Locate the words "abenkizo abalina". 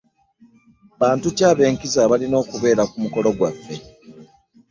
1.51-2.35